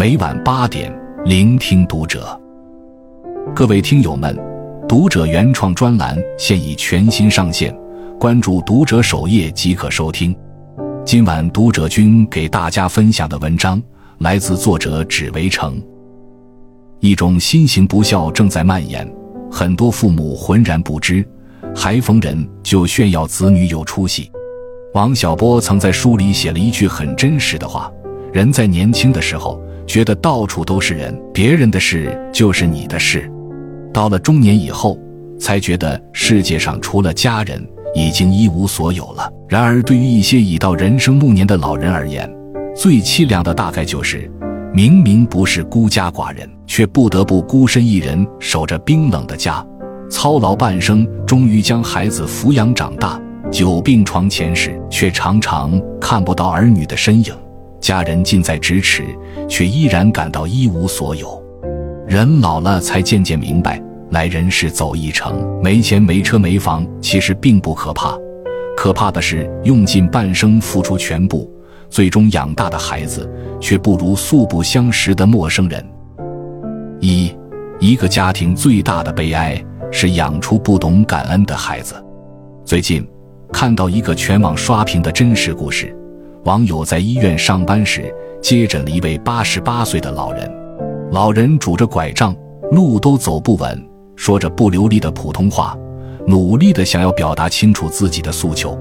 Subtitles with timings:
[0.00, 0.90] 每晚八点，
[1.26, 2.40] 聆听读者。
[3.54, 4.34] 各位听友们，
[4.88, 7.70] 读者原创专栏现已全新上线，
[8.18, 10.34] 关注读者首页即可收听。
[11.04, 13.78] 今晚读者君给大家分享的文章
[14.20, 15.78] 来自作者只为成。
[17.00, 19.06] 一种新型不孝正在蔓延，
[19.52, 21.22] 很多父母浑然不知，
[21.76, 24.32] 还逢人就炫耀子女有出息。
[24.94, 27.92] 王小波曾在书里写了一句很真实的话。
[28.32, 33.22] 人在年轻的时候，觉得到处都是人，别人的事就是你的事；
[33.92, 34.96] 到了中年以后，
[35.36, 37.60] 才觉得世界上除了家人，
[37.92, 39.28] 已经一无所有了。
[39.48, 42.32] 然而，对于一些已到人生暮年的老人而言，
[42.72, 44.30] 最凄凉的大概就是，
[44.72, 49.66] 明明不是孤家寡人，却不得不孤身一人守着冰冷的家，
[50.08, 53.20] 操劳半生，终于将孩子抚养长大，
[53.50, 57.34] 久病床前时，却常常看不到儿女的身影。
[57.80, 59.04] 家人近在咫尺，
[59.48, 61.42] 却依然感到一无所有。
[62.06, 68.16] 人老了，才渐渐明白，来人世走一程，没钱没车没房，其实并不可怕。
[68.76, 71.50] 可怕的是，用尽半生，付出全部，
[71.88, 73.28] 最终养大的孩子，
[73.60, 75.84] 却不如素不相识的陌生人。
[77.00, 77.34] 一，
[77.78, 81.94] 一个家庭最大的悲哀是养出不懂感恩的孩子。
[82.64, 83.06] 最近，
[83.52, 85.96] 看到一个全网刷屏的真实故事。
[86.44, 90.50] 网友在医院上班时接诊了一位八十八岁的老人，
[91.12, 92.34] 老人拄着拐杖，
[92.72, 95.76] 路都走不稳，说着不流利的普通话，
[96.26, 98.78] 努力的想要表达清楚自己的诉求。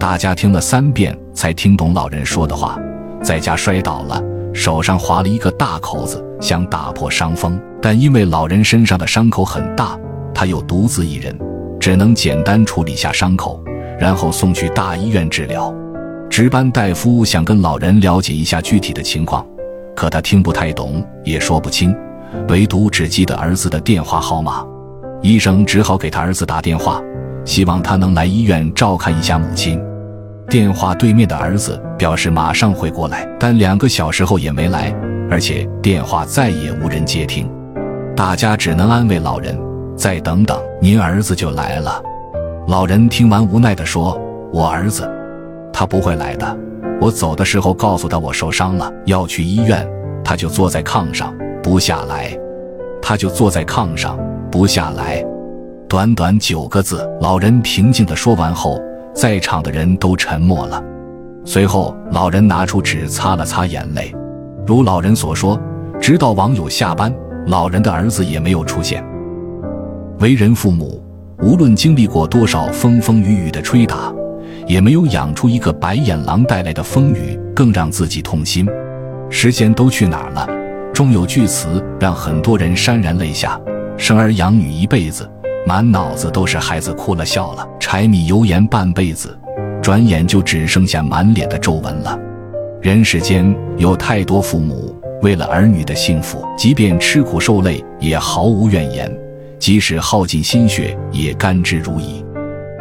[0.00, 2.76] 大家听了三遍才听懂老人说的话，
[3.22, 4.20] 在家摔倒了，
[4.52, 9.96] 手上划了一个大口子，想打破伤风，但因为老人身上的伤口很大，
[10.34, 11.38] 他又独自一人，
[11.78, 13.62] 只能简单处理下伤口，
[13.96, 15.72] 然后送去大医院治疗。
[16.36, 19.42] 值班大夫想跟老人了解一下具体的情况，
[19.96, 21.96] 可他听不太懂，也说不清，
[22.50, 24.62] 唯独只记得儿子的电话号码。
[25.22, 27.00] 医生只好给他儿子打电话，
[27.46, 29.82] 希望他能来医院照看一下母亲。
[30.50, 34.94] 电话对面的儿子表示马上会过来，但两个小时后也没来，
[35.30, 37.50] 而且电话再也无人接听。
[38.14, 39.58] 大家只能安慰老人
[39.96, 42.02] ：“再等等，您儿子就来了。”
[42.68, 44.20] 老人听完无奈地说
[44.52, 45.10] ：“我儿子。”
[45.78, 46.58] 他不会来的。
[46.98, 49.86] 我走的时候告诉他我受伤了，要去医院，
[50.24, 52.34] 他就坐在炕上不下来。
[53.02, 54.18] 他就坐在炕上
[54.50, 55.22] 不下来。
[55.86, 58.80] 短短九个字，老人平静地说完后，
[59.14, 60.82] 在场的人都沉默了。
[61.44, 64.10] 随后，老人拿出纸擦了擦眼泪。
[64.66, 65.60] 如老人所说，
[66.00, 67.14] 直到网友下班，
[67.48, 69.04] 老人的儿子也没有出现。
[70.20, 71.04] 为人父母，
[71.42, 74.10] 无论经历过多少风风雨雨的吹打。
[74.66, 78.66] 也没有养出一个白眼狼带来的风雨更让自己痛心。
[79.30, 80.46] 时间都去哪儿了？
[80.92, 83.60] 终有句词让很多人潸然泪下：
[83.96, 85.28] 生儿养女一辈子，
[85.66, 89.38] 满脑子都是孩子哭了笑了，柴米油盐半辈子，
[89.82, 92.18] 转眼就只剩下满脸的皱纹了。
[92.80, 99.10] 人世间有太多父母为了儿女的幸福，即便吃苦受累也毫无怨言，
[99.58, 102.24] 即使耗尽心血也甘之如饴。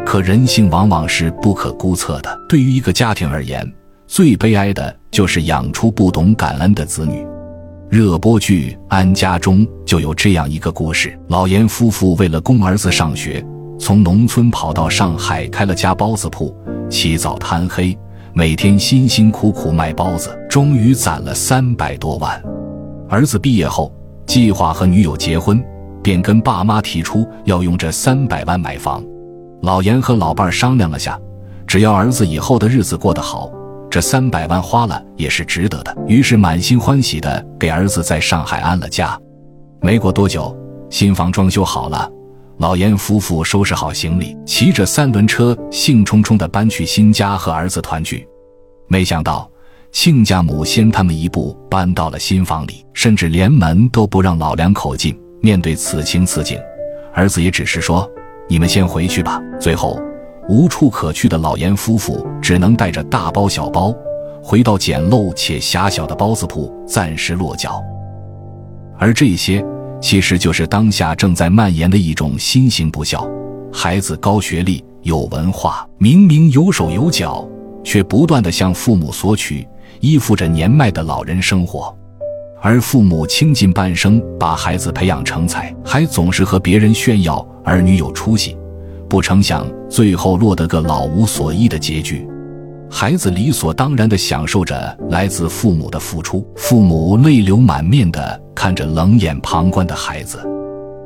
[0.06, 2.40] 可人性往往是不可估测的。
[2.48, 3.70] 对于一个家庭而言，
[4.06, 7.26] 最悲哀的就是养出不懂感恩的子女。
[7.90, 13.44] 热播剧《安家》中就有这样一个故事：老严夫妇为了供儿子上学，
[13.80, 16.56] 从农村跑到上海开了家包子铺，
[16.90, 17.98] 起早贪黑，
[18.34, 22.42] 每天辛辛苦苦卖包子，终于攒了三百多万。
[23.10, 23.94] 儿子毕业后，
[24.26, 25.64] 计划和女友结婚，
[26.04, 29.04] 便跟爸妈提出要用这三百万买房。
[29.62, 31.20] 老严和老伴儿商量了下，
[31.66, 33.50] 只要儿子以后的日子过得好，
[33.90, 35.96] 这三百万花了也是值得的。
[36.08, 39.20] 于是满心欢喜的给儿子在上海安了家。
[39.82, 40.56] 没过多久，
[40.90, 42.10] 新房装修好了，
[42.58, 48.28] 老严夫妇收拾好行李，骑着三轮车兴冲冲的搬去新家和儿子团聚。
[48.88, 49.50] 没想到
[49.92, 55.20] 亲家母先他们一步搬到了新房里，甚至连门都不让老两口进。
[55.42, 56.60] 面对此情此景，
[57.14, 58.10] 儿子也只是说。
[58.48, 59.42] 你们先回去吧。
[59.60, 60.00] 最后，
[60.48, 63.94] 无处可去的老严夫妇只能带着大包小包，
[64.44, 67.82] 回到简陋且狭小的包子铺暂时落脚。
[68.98, 69.66] 而这些，
[70.00, 73.28] 其实就是当下正在蔓延的一种新型不孝：
[73.74, 77.48] 孩子高学历、有文化，明明有手有脚，
[77.84, 79.68] 却不断的向父母索取，
[80.00, 81.96] 依附着年迈的老人生活。
[82.66, 88.58] 而父母倾尽半生把孩子培养成才，还总是和别人炫耀儿女有出息，
[89.08, 92.28] 不成想最后落得个老无所依的结局。
[92.90, 100.40] 孩子理所当然地享受着来自父母的付出，父母泪流满面地看着冷眼旁观的孩子，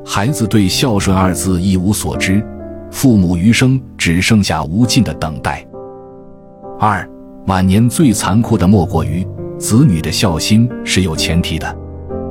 [0.06, 2.42] 孩子对孝顺二字一无所知，
[2.90, 5.68] 父母余生只剩下无尽的等待。
[6.80, 7.06] 二，
[7.48, 9.28] 晚年最残酷的莫过于
[9.60, 11.78] 子女的孝心是有前提的。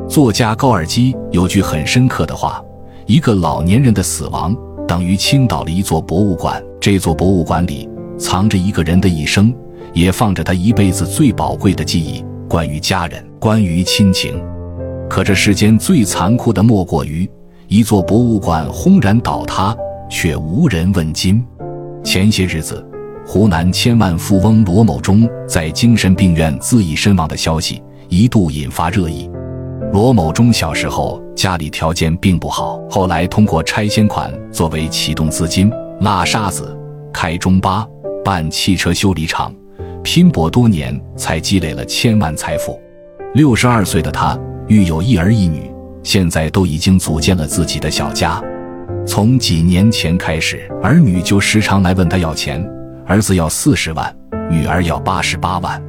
[0.08, 2.64] 作家高尔基有句很深刻的话：
[3.04, 7.86] 一个老年人的死亡等于倾倒了一座博物馆，这座博物馆里
[8.18, 9.54] 藏着一个人的一生，
[9.92, 14.42] 也放着他一辈子最宝贵的记忆，关于家人，关于亲情。
[15.06, 17.28] 可这世间最残酷的莫过于
[17.66, 19.76] 一座博物馆轰然倒塌，
[20.08, 21.44] 却无人问津。
[22.02, 22.82] 前些日子。
[23.30, 29.30] 湖南千万富翁罗某忠在精神病院自缢身亡的消息一度引发热议。
[29.92, 35.70] 罗某忠小时候家里条件并不好，后来通过拆迁款作为启动资金，
[36.00, 36.74] 拉沙子、
[37.12, 37.86] 开中巴、
[38.24, 39.54] 办汽车修理厂，
[40.02, 42.80] 拼搏多年才积累了千万财富。
[43.34, 44.38] 六十二岁的他
[44.68, 45.70] 育有一儿一女，
[46.02, 48.42] 现在都已经组建了自己的小家。
[49.06, 52.66] 从几年前开始，儿女就时常来问他要钱。
[53.08, 54.14] 儿子要四十万，
[54.50, 55.82] 女儿要八十八万。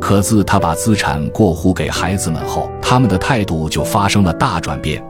[0.00, 5.02] 可自他把资产过户给孩子们后，他们的态度就发生了大转变，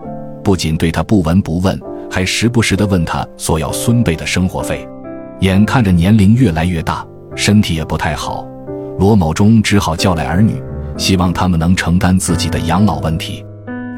[0.42, 1.78] 不仅对他不闻不问，
[2.10, 4.88] 还时不时地问他索要孙辈的生活费。
[5.40, 7.06] 眼看着年龄越来越大，
[7.36, 8.46] 身体也不太好，
[8.98, 10.54] 罗某忠只好叫来儿女，
[10.96, 13.44] 希望他们能承担自己的养老问题。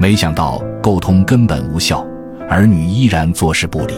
[0.01, 2.05] 没想到沟通根本无效，
[2.51, 3.95] 儿女依然坐视不理。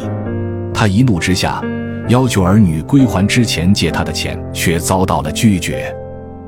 [0.75, 1.62] 他一怒之下。
[2.08, 5.93] 要求儿女归还之前借他的钱，却遭到了拒绝。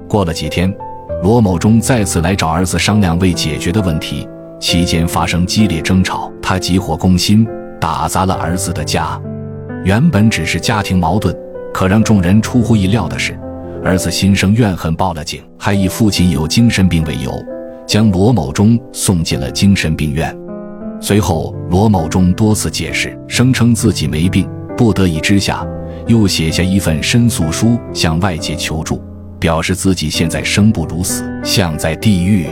[0.08, 0.72] 过了几天，
[1.22, 4.28] 罗某忠再次来找儿子商量未解决的问题，
[4.60, 7.44] 期间发生激烈争吵，他急火攻心，
[7.80, 9.20] 打砸了儿子的家。
[9.84, 11.36] 原本只是家庭矛盾，
[11.74, 13.36] 可让众人出乎意料的是，
[13.84, 17.32] 儿子心生怨恨，报了警，还以父亲有精神病为由，
[17.84, 20.32] 将罗某忠送进了精神病院。
[21.00, 24.48] 随后，罗某忠多次解释，声称自己没病。
[24.78, 25.66] 不得已之下，
[26.06, 29.02] 又写下一份申诉书向外界求助，
[29.40, 32.46] 表示自己现在生不如死，像在地狱。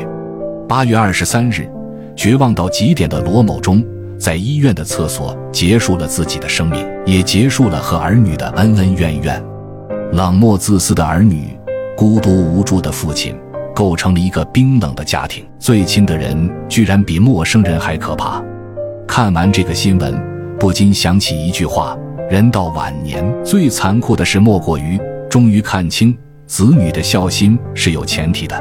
[0.69, 1.71] 八月二十三日，
[2.17, 3.81] 绝望到极点的罗某忠
[4.19, 9.41] 在医院的厕所结束了自己的生命，也结束了和儿女的恩恩怨怨。
[10.11, 11.57] 冷漠自私的儿女，
[11.97, 13.37] 孤独无助的父亲，
[13.73, 15.45] 构成了一个冰冷的家庭。
[15.61, 18.43] 最亲的人居然比陌生人还可怕。
[19.07, 20.21] 看完这个新闻，
[20.59, 21.97] 不禁想起一句话。
[22.29, 25.01] 人到晚年，最残酷的事莫过于
[25.31, 28.61] 终于看清子女的孝心是有前提的。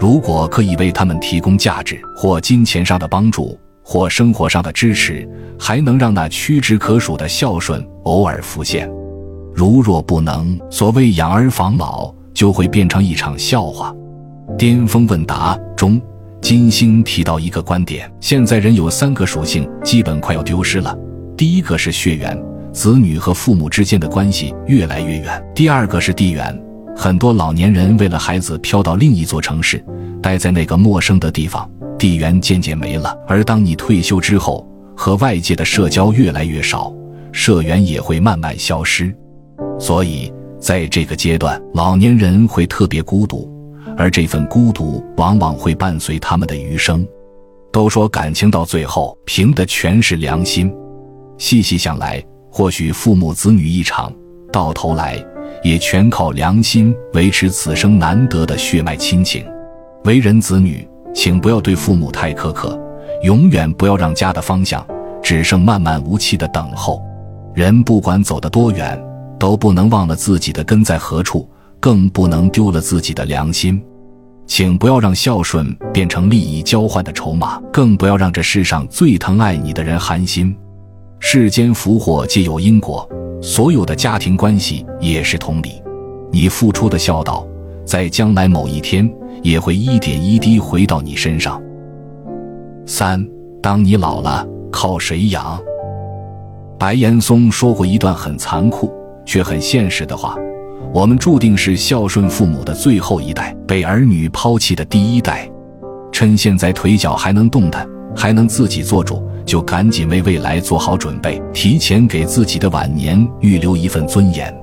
[0.00, 8.90] 如果可以为他们提供价值，或金钱上的帮助，或生活上的支持，还能让那屈指可数的孝顺偶尔浮现。
[9.54, 13.94] 如若不能，所谓养儿防老就会变成一场笑话。
[14.56, 16.00] 巅峰问答中，
[16.40, 20.96] 金星提到一个观点：现在人有三个属性，基本快要丢失了。
[21.36, 22.36] 第一个是血缘。
[22.78, 25.44] 子女和父母之间的关系越来越远。
[25.52, 26.56] 第二个是地缘，
[26.94, 29.84] 很多老年人为了孩子飘到另一座城市，
[30.22, 33.12] 待在那个陌生的地方，地缘渐渐没了。
[33.26, 34.64] 而当你退休之后，
[34.96, 36.94] 和外界的社交越来越少，
[37.32, 39.12] 社缘也会慢慢消失。
[39.80, 43.50] 所以，在这个阶段，老年人会特别孤独，
[43.96, 47.04] 而这份孤独往往会伴随他们的余生。
[47.72, 50.72] 都说感情到最后凭的全是良心，
[51.38, 52.24] 细细想来。
[52.50, 54.12] 或许父母子女一场，
[54.52, 55.22] 到头来
[55.62, 59.44] 也全靠良心维持此生难得的血脉亲情。
[60.04, 62.78] 为人子女，请不要对父母太苛刻，
[63.22, 64.86] 永远不要让家的方向
[65.22, 67.02] 只剩漫漫无期的等候。
[67.54, 68.98] 人不管走得多远，
[69.38, 71.48] 都不能忘了自己的根在何处，
[71.80, 73.82] 更不能丢了自己的良心。
[74.46, 80.56] 请不要让孝顺变成利益交换的筹码，更不要让这世上最疼爱你的人寒心。
[81.20, 83.06] 世间福祸皆有因果，
[83.42, 85.82] 所有的家庭关系也是同理。
[86.30, 87.46] 你付出的孝道，
[87.84, 89.10] 在将来某一天
[89.42, 91.60] 也会一点一滴回到你身上。
[92.86, 93.26] 三，
[93.60, 95.60] 当你老了，靠谁养？
[96.78, 98.90] 白岩松说过一段很残酷
[99.26, 100.36] 却很现实的话：
[100.94, 105.50] 我们注定是孝顺父母的最后一代，被儿女抛弃的第一代。
[106.12, 109.27] 趁现在腿脚还能动弹，还能自己做主。
[109.48, 114.54] 就赶紧为未来做好准备，提前给自己的晚年预留一份尊严。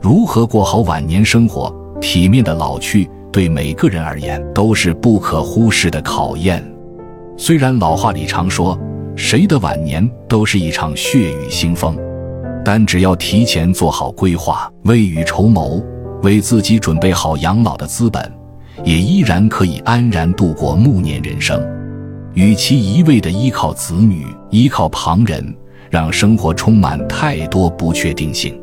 [0.00, 6.60] 如何过好晚年生活，体面的老去，对每个人而言都是不可忽视的考验。
[7.36, 8.76] 虽然老话里常说，
[9.14, 11.96] 谁的晚年都是一场血雨腥风，
[12.64, 15.80] 但只要提前做好规划，未雨绸缪，
[16.24, 18.28] 为自己准备好养老的资本，
[18.82, 21.64] 也依然可以安然度过暮年人生。
[22.36, 25.42] 与其一味地依靠子女、依靠旁人，
[25.88, 28.60] 让生活充满太多不确定性，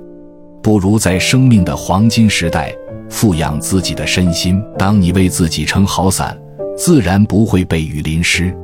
[0.61, 2.71] 不如在生命的黄金时代
[3.09, 4.61] 富养自己的身心。
[4.77, 6.39] 当你为自己撑好伞，
[6.77, 8.55] 自然不会被雨淋湿。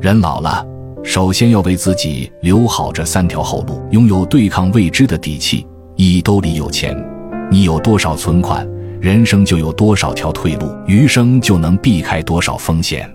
[0.00, 0.64] 人老了，
[1.02, 5.66] 首先要为自己留好这三条后路，拥有对抗未知的底气。
[5.96, 6.96] 一兜里有钱，
[7.50, 8.64] 你有多少存款，
[9.00, 13.12] 人生就有多少条退路，余生就能避开多少风险。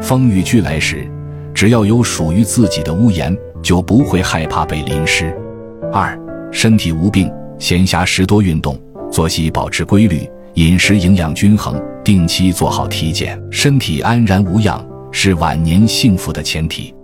[0.00, 1.08] 风雨俱来时，
[1.52, 5.34] 只要有属于自己的屋檐，就不会害怕被淋湿。
[5.92, 6.18] 二，
[6.52, 8.78] 身体无病，闲暇时多运动，
[9.10, 16.94] 作息保持规律，饮食营养均衡，定期做好体检，身体安然无恙，是晚年幸福的前提。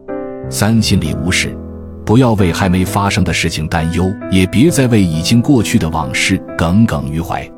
[0.51, 1.57] 三，心里无事。
[2.05, 7.49] 不要为还没发生的事情担忧，也别再为已经过去的往事耿耿于怀。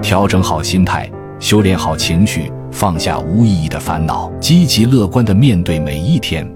[0.00, 1.08] 调整好心态，
[1.38, 6.50] 修炼好情绪，放下无意义的烦恼，积极乐观地面对每一天。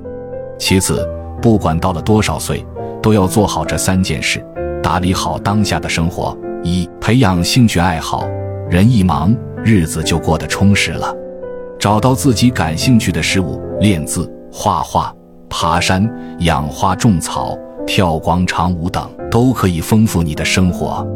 [0.59, 1.07] 其次，
[1.41, 2.65] 不管到了多少岁，
[3.03, 4.45] 都要做好这三件事，
[4.83, 6.37] 打理好当下的生活。
[6.65, 8.27] 一、培养兴趣爱好，
[8.69, 11.15] 人一忙，日子就过得充实了。
[11.79, 15.15] 找到自己感兴趣的事物，练字、画画。
[15.49, 17.57] 爬山、养花、种草、
[17.87, 21.07] 跳广场舞等，都可以丰富你的生活。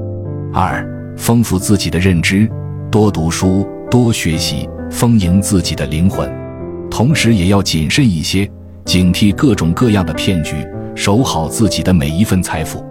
[0.55, 2.49] 二、丰富自己的认知，
[2.93, 6.31] 多读书，多学习，丰盈自己的灵魂。
[6.91, 8.51] 同时，也要谨慎一些，
[8.85, 10.57] 警惕各种各样的骗局，
[10.95, 12.85] 守好自己的每一份财富。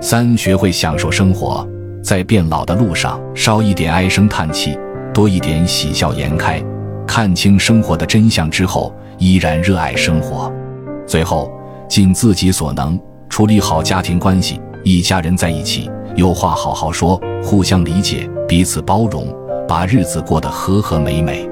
[0.00, 1.66] 三、学会享受生活，
[2.02, 4.76] 在变老的路上，少一点唉声叹气，
[5.12, 6.62] 多一点喜笑颜开。
[7.06, 10.50] 看清生活的真相之后，依然热爱生活。
[11.06, 11.50] 最后，
[11.88, 12.98] 尽自己所能
[13.28, 19.26] 处理好家庭关系，一家人在一起，有话好好说，互相理解，彼此包容，
[19.68, 21.48] 把日子过得和和美美。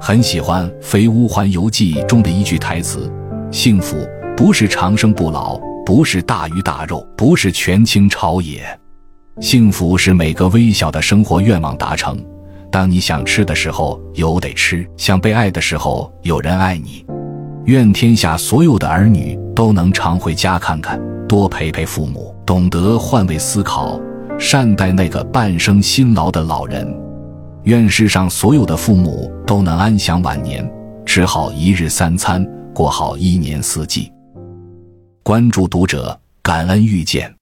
[0.00, 3.10] 很喜欢《肥屋环游记》中的一句台词
[3.50, 3.96] ：“幸福
[4.36, 8.62] 不是长生不老，不是大鱼大肉，不是权倾朝野，
[9.40, 12.16] 幸福是每个微小的生活愿望达成。
[12.70, 17.04] 当你想吃的时候有得吃，想被爱的时候有人爱你。”
[17.64, 23.98] 愿天下所有的儿女都能常回家看看，多陪陪父母，懂得换位思考，
[24.38, 26.86] 善待那个半生辛劳的老人。
[27.64, 30.68] 愿世上所有的父母都能安享晚年，
[31.04, 34.12] 吃好一日三餐，过好一年四季。
[35.22, 37.35] 关注读者，感恩遇见。